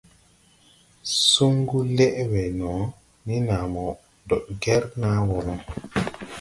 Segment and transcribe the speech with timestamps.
[1.29, 2.71] Suŋgu lɛʼ we no
[3.25, 3.85] ni naa mo
[4.27, 5.55] dɔɗ gɛr naa wɔ no.